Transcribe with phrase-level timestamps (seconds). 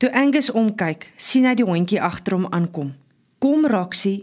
[0.00, 2.94] Toe Angus omkyk, sien hy die hondjie agter hom aankom.
[3.36, 4.22] Kom Roxy,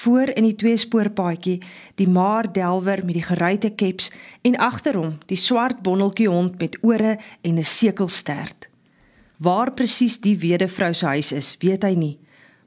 [0.00, 1.58] voor in die tweespoorpaadjie,
[2.00, 4.08] die maar delwer met die geruite keps
[4.40, 8.70] en agter hom die swart bondeltjie hond met ore en 'n sekelstert.
[9.36, 12.18] Waar presies die wedevrou se huis is, weet hy nie.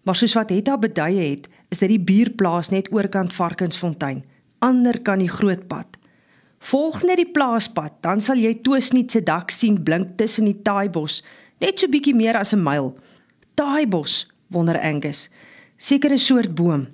[0.03, 4.23] Maar soos wat Hetta beduie het, is dit die buurplaas net oorkant Varkensfontein,
[4.59, 5.97] ander kan die groot pad.
[6.59, 11.23] Volg net die plaaspad, dan sal jy Toosniet se dak sien blink tussen die taaibos,
[11.59, 12.95] net so bietjie meer as 'n myl.
[13.55, 15.29] Taaibos, wonder Angus.
[15.77, 16.87] Seker 'n soort boom.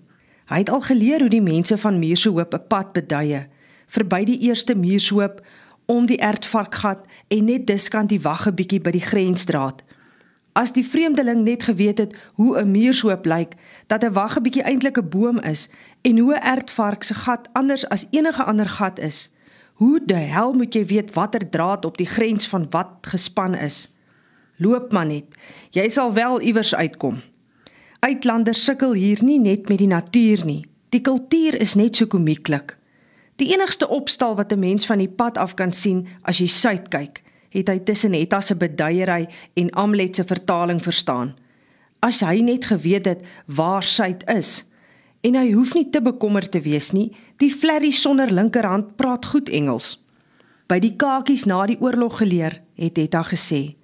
[0.46, 3.48] Hy het al geleer hoe die mense van Muurshoop 'n pad beduie,
[3.88, 5.42] verby die eerste Muurshoop
[5.86, 9.84] om die Ertvarkgat en net diskant die wag 'n bietjie by die grensdraad.
[10.54, 13.56] As die vreemdeling net geweet het hoe 'n Muurshoop lyk,
[13.88, 15.70] dat 'n wag 'n bietjie eintlik 'n boom is
[16.02, 19.30] en hoe 'n Ertvark se gat anders as enige ander gat is.
[19.74, 23.90] Hoe die hel moet jy weet watter draad op die grens van wat gespan is?
[24.62, 25.34] Loop maar net.
[25.74, 27.22] Jy sal wel iewers uitkom.
[28.06, 30.62] Uitlanders sukkel hier nie net met die natuur nie.
[30.94, 32.76] Die kultuur is net so komieklik.
[33.42, 36.90] Die enigste opstal wat 'n mens van die pad af kan sien as jy suid
[36.90, 41.34] kyk, het hy tussen Hetta se beduiery en Amlet se vertaling verstaan.
[42.00, 44.64] As hy net geweet het waar suid is
[45.22, 49.50] en hy hoef nie te bekommerd te wees nie, die flerry sonder linkerhand praat goed
[49.50, 50.04] Engels.
[50.68, 53.81] By die kakies na die oorlog geleer, het Hetta gesê.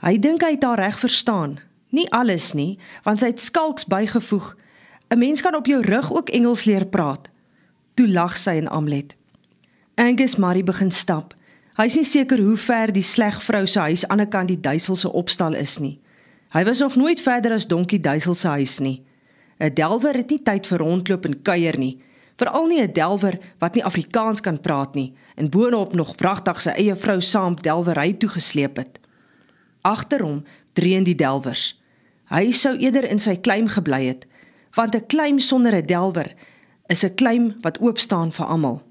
[0.00, 1.58] Hy dink hy het haar reg verstaan,
[1.90, 4.56] Nie alles nie, want sy het skalks bygevoeg.
[5.10, 7.30] 'n Mens kan op jou rug ook Engels leer praat.
[7.94, 9.16] Toe lag sy en Amlet.
[9.94, 11.34] Angus Marie begin stap.
[11.76, 14.60] Hy is nie seker hoe ver die sleg vrou se huis aan die kant die
[14.60, 16.00] duisel se opstal is nie.
[16.52, 19.02] Hy was nog nooit verder as Donkie Duisel se huis nie.
[19.60, 21.98] 'n Delwer het nie tyd vir rondloop en kuier nie,
[22.36, 26.70] veral nie 'n delwer wat nie Afrikaans kan praat nie en boonop nog vragtig sy
[26.70, 28.99] eie vrou saam delwery toe gesleep het.
[29.82, 31.80] Agter hom dreun die delwers.
[32.30, 34.26] Hy sou eerder in sy kleim gebly het,
[34.74, 36.34] want 'n kleim sonder 'n delwer
[36.88, 38.82] is 'n kleim wat oop staan vir almal.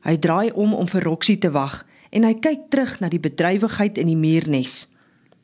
[0.00, 3.98] Hy draai om om vir Roxie te wag en hy kyk terug na die bedrywigheid
[3.98, 4.88] in die muurnes.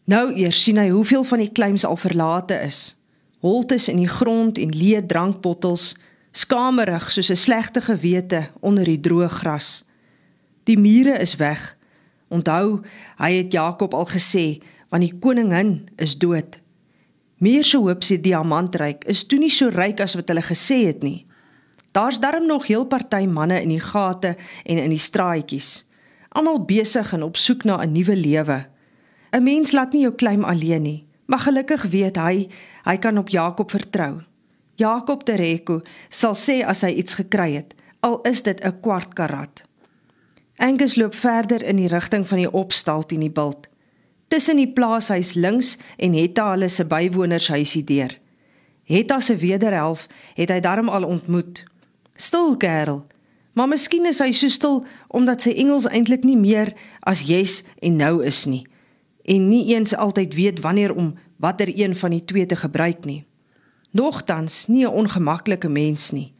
[0.04, 2.96] Nou eers sien hy hoeveel van die kleims al verlate is.
[3.40, 5.94] Holtes in die grond en leë drankbottels,
[6.32, 9.84] skamerig soos 'n slegte gewete onder die droë gras.
[10.64, 11.75] Die mure is weg.
[12.28, 12.82] Onthou,
[13.18, 16.58] hy het Jakob al gesê, want die koningin is dood.
[17.38, 21.02] Meer se hoop se diamantryk is toe nie so ryk as wat hulle gesê het
[21.04, 21.26] nie.
[21.92, 25.84] Daar's darm nog heel party manne in die gate en in die straatjies.
[26.36, 28.66] Almal besig en op soek na 'n nuwe lewe.
[29.32, 32.48] 'n Mens laat nie jou klein alleen nie, maar gelukkig weet hy
[32.84, 34.22] hy kan op Jakob vertrou.
[34.76, 39.65] Jakob Tereko sal sê as hy iets gekry het, al is dit 'n kwart karat.
[40.56, 43.68] Angus loop verder in die rigting van die opstal teen die bult
[44.28, 48.10] tussen die plaashuis links en Hetta hulle se bywoners huisie deur.
[48.86, 51.62] Hetta se wederhelf het hy darm al ontmoet.
[52.14, 53.04] Stil kerel.
[53.56, 56.74] Maar miskien is hy so stil omdat sy Engels eintlik nie meer
[57.06, 58.64] as yes en no is nie
[59.26, 63.24] en nie eens altyd weet wanneer om watter een van die twee te gebruik nie.
[63.90, 66.32] Nogtans nie 'n ongemaklike mens nie.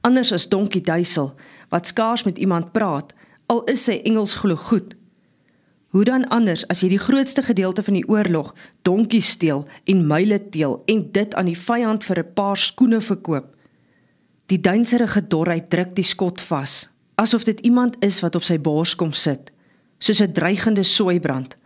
[0.00, 1.34] Anders as Donkie Duisel
[1.68, 3.12] wat skaars met iemand praat
[3.50, 4.94] al is sy Engels glo goed.
[5.90, 8.52] Hoe dan anders as jy die grootste gedeelte van die oorlog
[8.86, 13.48] donkies steel en myle teel en dit aan die vyand vir 'n paar skoene verkoop?
[14.46, 18.94] Die duinserige dorheid druk die skot vas, asof dit iemand is wat op sy bors
[18.94, 19.50] kom sit,
[19.98, 21.56] soos 'n dreigende soeibrand.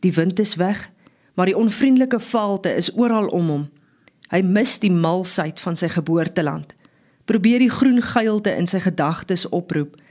[0.00, 0.90] Die wind is weg,
[1.34, 3.68] maar die onvriendelike vaalte is oral om hom.
[4.30, 6.74] Hy mis die malsheid van sy geboorteland.
[7.24, 10.01] Probeer die groen geilte in sy gedagtes oproep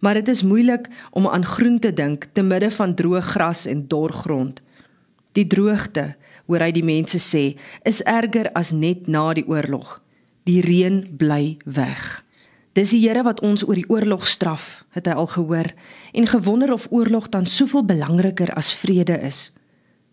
[0.00, 3.86] maar dit is moeilik om aan groen te dink te midde van droë gras en
[3.88, 4.62] dor grond.
[5.32, 6.14] Die droogte,
[6.48, 7.44] hoor hy die mense sê,
[7.86, 10.00] is erger as net na die oorlog.
[10.48, 12.24] Die reën bly weg.
[12.74, 15.72] Dis die Here wat ons oor die oorlog straf, het hy al gehoor
[16.14, 19.50] en gewonder of oorlog dan soveel belangriker as vrede is.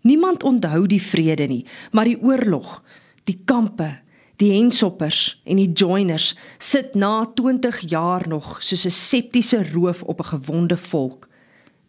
[0.02, 2.82] Niemand onthou die vrede nie, maar die oorlog,
[3.30, 3.92] die kampe,
[4.38, 10.20] Die hensoppers en die joiners sit na 20 jaar nog soos 'n septiese roof op
[10.20, 11.30] 'n gewonde volk.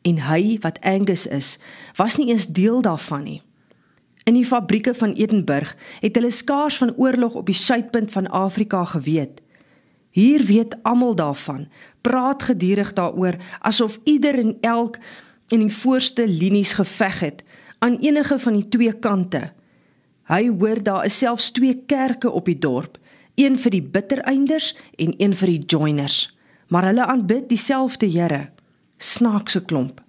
[0.03, 1.59] En hy wat Angus is,
[1.97, 3.43] was nie eens deel daarvan nie.
[4.25, 8.85] In die fabrieke van Edenburg het hulle skaars van oorlog op die suidpunt van Afrika
[8.85, 9.43] geweet.
[10.11, 11.69] Hier weet almal daarvan,
[12.00, 14.99] praat gedurig daaroor asof ieder en elk
[15.49, 17.45] in die voorste linies geveg het
[17.79, 19.53] aan enige van die twee kante
[20.29, 22.99] Hy hoor daar is selfs twee kerke op die dorp,
[23.35, 26.19] een vir die bittereinders en een vir die joiners,
[26.69, 28.51] maar hulle aanbid dieselfde Here.
[28.99, 30.03] Snaakse klomp.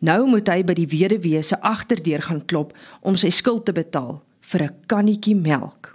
[0.00, 2.72] Nou moet hy by die weduwee se agterdeur gaan klop
[3.06, 5.94] om sy skuld te betaal vir 'n kannetjie melk.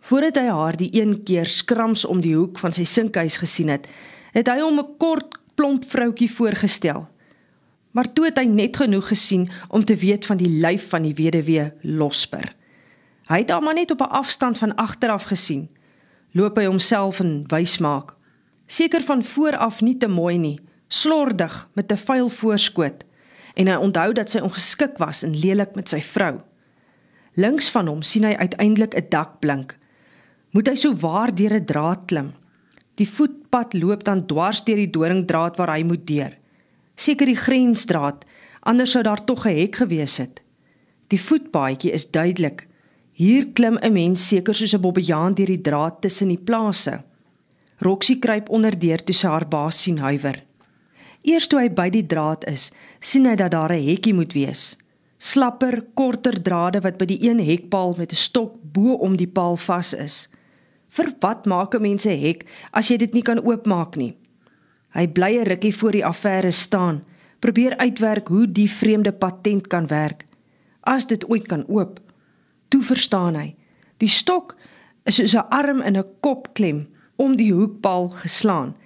[0.00, 3.86] Voordat hy haar die een keer skrams om die hoek van sy sinkhuis gesien het,
[4.32, 7.06] het hy hom 'n kort, plomp vroutjie voorgestel.
[7.96, 11.14] Maar toe het hy net genoeg gesien om te weet van die lyf van die
[11.16, 12.50] weduwee Losper.
[13.30, 15.70] Hy het haar maar net op 'n afstand van agteraf gesien.
[16.32, 18.14] Loop hy homself en wys maak.
[18.66, 23.04] Seker van voor af nie te mooi nie, slordig met 'n vuil voorskoot
[23.54, 26.40] en hy onthou dat sy ongeskik was en lelik met sy vrou.
[27.34, 29.78] Links van hom sien hy uiteindelik 'n dak blink.
[30.50, 32.32] Moet hy so waar deur 'n draad klim?
[32.94, 36.36] Die voetpad loop dan dwars deur die doringdraad waar hy moet deur.
[36.96, 38.24] Seker die grensdraad,
[38.60, 40.42] anders sou daar tog 'n hek gewees het.
[41.08, 42.68] Die voetpaadjie is duidelik.
[43.12, 47.04] Hier klim 'n mens seker soos 'n bobbejaan deur die draad tussen die plase.
[47.78, 50.42] Roxie kruip onderdeur toe sy haar baas sien huiwer.
[51.22, 54.76] Eers toe hy by die draad is, sien hy dat daar 'n hekkie moet wees.
[55.18, 59.56] Slapper, korter drade wat by die een hekpaal met 'n stok bo om die paal
[59.56, 60.28] vas is.
[60.88, 64.16] Vir wat maak 'n mens 'n hek as jy dit nie kan oopmaak nie?
[64.96, 67.04] Hy bly 'n rukkie voor die affære staan,
[67.38, 70.26] probeer uitwerk hoe die vreemde patent kan werk.
[70.80, 72.00] As dit ooit kan oop,
[72.68, 73.54] toe verstaan hy.
[73.96, 74.56] Die stok
[75.04, 78.76] is soos 'n arm in 'n kop klem om die hoekpaal geslaan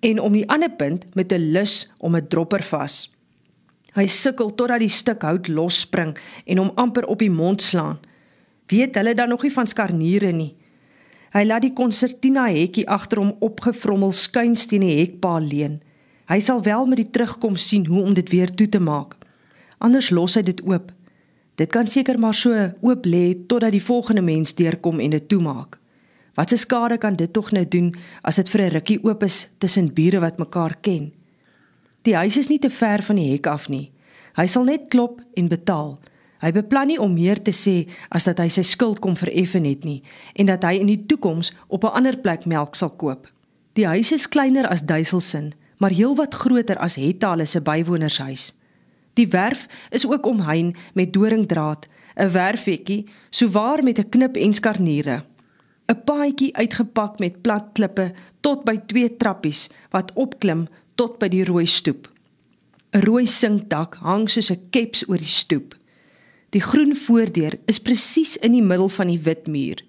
[0.00, 3.10] en om die ander punt met 'n lus om 'n dropper vas.
[3.94, 7.98] Hy sukkel totdat die stuk hout losspring en hom amper op die mond slaan.
[8.66, 10.56] Weet hulle dan nog nie van skarniere nie.
[11.32, 15.80] Hy laat die konsertina hekkie agter hom opgevrommel skuins teen die hekpaal leun.
[16.28, 19.16] Hy sal wel met die terugkom sien hoe om dit weer toe te maak.
[19.78, 20.92] Anders los hy dit oop.
[21.58, 25.78] Dit kan seker maar so oop lê totdat die volgende mens deurkom en dit toemaak.
[26.38, 29.50] Wat se skade kan dit tog nou doen as dit vir 'n rukkie oop is
[29.58, 31.12] tussen bure wat mekaar ken?
[32.02, 33.90] Die huis is nie te ver van die hek af nie.
[34.36, 35.98] Hy sal net klop en betaal.
[36.38, 39.84] Hy beplan nie om meer te sê as dat hy sy skuld kom vereffen het
[39.84, 40.02] nie
[40.34, 43.26] en dat hy in die toekoms op 'n ander plek melk sal koop.
[43.74, 48.54] Die huis is kleiner as Duiselsin, maar heelwat groter as Hetta se bywonershuis.
[49.14, 51.86] Die werf is ook omheind met doringdraad,
[52.16, 55.24] 'n werfhekkie, souwaar met 'n knip en skarniere.
[55.88, 61.44] 'n paadjie uitgepak met plat klippe tot by twee trappies wat opklim tot by die
[61.44, 62.08] rooi stoep.
[62.92, 65.74] 'n Rooi sinkdak hang soos 'n keps oor die stoep.
[66.50, 69.84] Die groen voordeur is presies in die middel van die wit muur.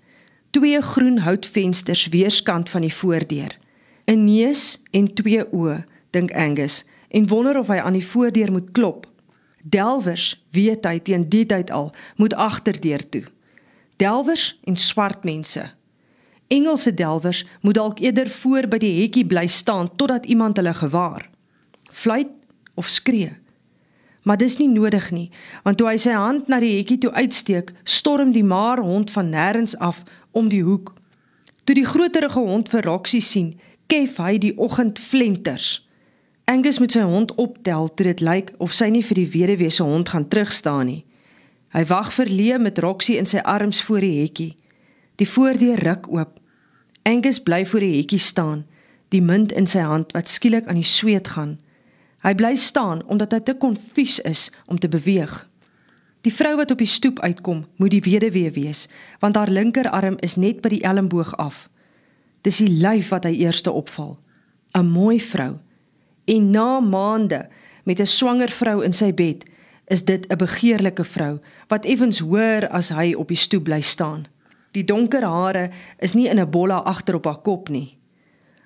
[0.51, 3.57] Twee groen houtvensters weerskant van die voordeur.
[4.05, 8.71] 'n Neus en twee oë, dink Angus, en wonder of hy aan die voordeur moet
[8.71, 9.07] klop.
[9.61, 13.23] Delwers, weet hy teen die tyd al, moet agterdeur toe.
[13.97, 15.69] Delwers en swart mense
[16.49, 21.27] Engelse delwers moet dalk eerder voor by die hekkie bly staan totdat iemand hulle gewaar.
[21.91, 22.31] Fluit
[22.73, 23.35] of skree.
[24.29, 25.31] Maar dis nie nodig nie,
[25.65, 29.31] want toe hy sy hand na die hekkie toe uitsteek, storm die maar hond van
[29.33, 30.03] nêrens af
[30.37, 30.91] om die hoek.
[31.65, 33.55] Toe die groterige hond vir Roxie sien,
[33.89, 35.79] kef hy die oggend flenters.
[36.45, 39.87] Angus moet sy hond optel toe dit lyk of sy nie vir die weduwee se
[39.87, 41.01] hond gaan terugstaan nie.
[41.73, 44.51] Hy wag verleë met Roxie in sy arms voor die hekkie.
[45.17, 46.37] Die voordeur ruk oop.
[47.01, 48.61] Angus bly voor die hekkie staan,
[49.09, 51.57] die munt in sy hand wat skielik aan die sweet gaan.
[52.21, 55.49] Hy bly staan omdat hy te konfuus is om te beweeg.
[56.21, 58.87] Die vrou wat op die stoep uitkom, moet die weduwee wees,
[59.19, 61.69] want haar linkerarm is net by die elmboog af.
[62.43, 64.19] Dis die lyf wat hy eerste opval.
[64.75, 65.57] 'n Mooi vrou.
[66.25, 67.47] En na maande
[67.83, 69.45] met 'n swanger vrou in sy bed,
[69.87, 74.27] is dit 'n begeerlike vrou wat effens hoër as hy op die stoep bly staan.
[74.71, 77.97] Die donker hare is nie in 'n bolla agter op haar kop nie.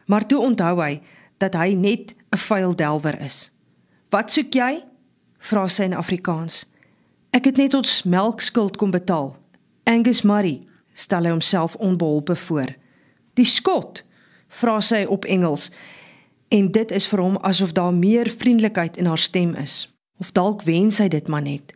[0.05, 1.01] Maar toe onthou hy
[1.37, 3.51] dat hy net 'n vuil delwer is.
[4.09, 4.83] "Wat soek jy?"
[5.37, 6.65] vra sy in Afrikaans.
[7.29, 9.37] "Ek het net ons melkskuld kom betaal."
[9.83, 12.75] Angus Murray stel homself onbeholpe voor.
[13.33, 14.03] "Die skot?"
[14.47, 15.71] vra sy op Engels.
[16.47, 19.93] En dit is vir hom asof daar meer vriendelikheid in haar stem is.
[20.17, 21.73] Of dalk wens hy dit maar net.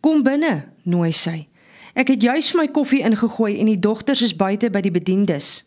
[0.00, 1.48] "Kom binne," nooi sy.
[1.94, 5.64] Ek het juis my koffie ingegooi en die dogters is buite by die bediendes.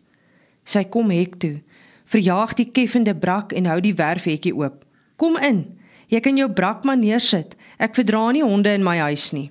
[0.64, 1.62] Sy kom hek toe,
[2.06, 4.84] verjaag die keffende brak en hou die werfhekkie oop.
[5.16, 5.66] Kom in.
[6.08, 7.56] Jy kan jou brak maar neersit.
[7.82, 9.50] Ek verdra nie honde in my huis nie.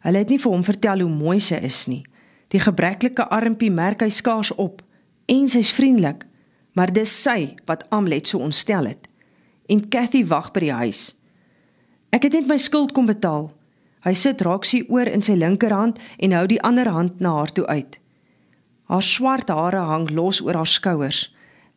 [0.00, 2.02] Hulle het nie vir hom vertel hoe mooi sy is nie.
[2.50, 4.82] Die gebreklike armpie merk hy skaars op
[5.30, 6.24] en sy's vriendelik,
[6.74, 9.06] maar dis sy wat Amlet so ontstel het.
[9.70, 11.02] En Cathy wag by die huis.
[12.10, 13.52] Ek het net my skuld kom betaal.
[14.02, 17.66] Hy sit Roxie oor in sy linkerhand en hou die ander hand na haar toe
[17.68, 17.98] uit.
[18.90, 21.28] Haar swart hare hang los oor haar skouers,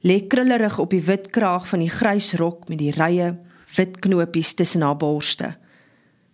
[0.04, 3.34] lê krullerig op die wit kraag van die grys rok met die rye
[3.78, 5.54] wit knopies tussen haar borste.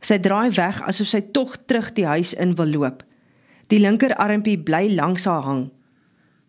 [0.02, 3.04] Sy draai weg asof sy tog terug die huis in wil loop.
[3.70, 5.70] Die linkerarmpie bly langs haar hang.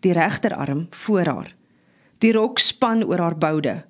[0.01, 1.55] Die regterarm voor haar.
[2.19, 3.83] Die rok span oor haar boude.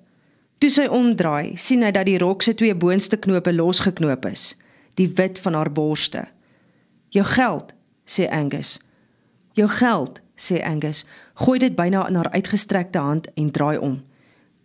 [0.61, 4.51] Toe sy omdraai, sien hy dat die rok se twee boonste knope losgeknoop is,
[4.99, 6.27] die wit van haar borste.
[7.09, 7.73] "Jou geld,"
[8.05, 8.79] sê Angus.
[9.53, 11.05] "Jou geld," sê Angus,
[11.41, 14.01] gooi dit byna in haar uitgestrekte hand en draai om.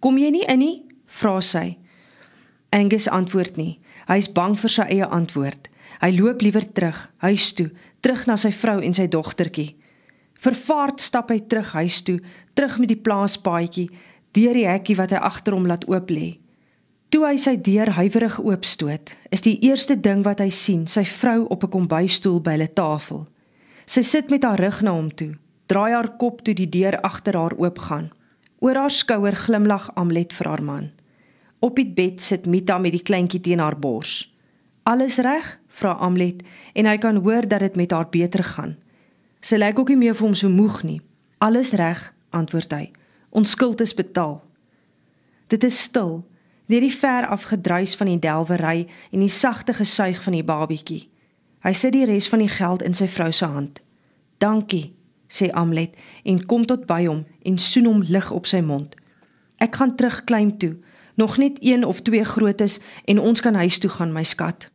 [0.01, 1.79] "Kom jy nie in nie?" vra sy.
[2.71, 3.81] Angus antwoord nie.
[4.09, 5.69] Hy is bang vir sy eie antwoord.
[6.01, 9.77] Hy loop liewer terug, huis toe, terug na sy vrou en sy dogtertjie.
[10.35, 12.21] Vervaard stap hy terug huis toe,
[12.55, 13.89] terug met die plaaspaadjie,
[14.37, 16.37] deur die hekkie wat hy agter hom laat oop lê.
[17.09, 21.47] Toe hy sy deur huiwerig oopstoot, is die eerste ding wat hy sien, sy vrou
[21.49, 23.27] op 'n kombuisstoel by 'n tafel.
[23.87, 25.35] Sy sit met haar rug na hom toe,
[25.67, 28.11] draai haar kop toe die deur agter haar oopgaan.
[28.59, 30.91] Oor haar skouer glimlag Amlet vir haar man.
[31.59, 34.33] Op die bed sit Mita met die kleintjie teen haar bors.
[34.83, 36.43] "Alles reg?" vra Amlet
[36.75, 38.77] en hy kan hoor dat dit met haar beter gaan.
[39.41, 41.01] Sy lyk ook nie meer vir hom so moeg nie.
[41.39, 42.93] "Alles reg," antwoord hy.
[43.31, 44.45] "Ons skuld is betaal."
[45.47, 46.25] Dit is stil,
[46.67, 51.09] net die ver afgedruis van die delwery en die sagte gesuig van die babietjie.
[51.63, 53.81] Hy sit die res van die geld in sy vrou se hand.
[54.39, 54.95] "Dankie,"
[55.29, 58.95] sê Amlet en kom tot by hom en soen hom lig op sy mond.
[59.59, 60.77] "Ek gaan terug klein toe."
[61.17, 64.71] nog net een of twee grootes en ons kan huis toe gaan my skat